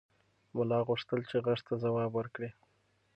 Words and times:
ملا 0.55 0.79
غوښتل 0.87 1.19
چې 1.29 1.37
غږ 1.45 1.59
ته 1.67 1.73
ځواب 1.83 2.11
ورکړي. 2.15 2.49